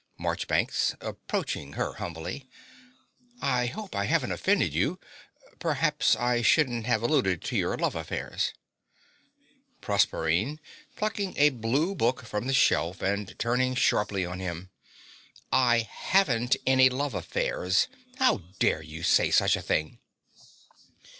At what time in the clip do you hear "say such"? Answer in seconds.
19.03-19.55